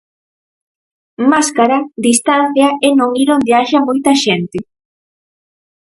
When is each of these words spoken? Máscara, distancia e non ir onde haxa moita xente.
Máscara, 1.31 1.77
distancia 2.07 2.67
e 2.87 2.89
non 2.99 3.11
ir 3.21 3.29
onde 3.35 3.51
haxa 3.57 3.85
moita 3.87 4.11
xente. 4.23 4.59